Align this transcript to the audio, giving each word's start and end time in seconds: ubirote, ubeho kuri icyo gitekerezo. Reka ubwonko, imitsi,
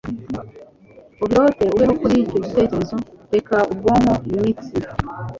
ubirote, 1.23 1.63
ubeho 1.73 1.93
kuri 2.01 2.15
icyo 2.23 2.37
gitekerezo. 2.45 2.95
Reka 3.33 3.55
ubwonko, 3.71 4.13
imitsi, 4.31 4.71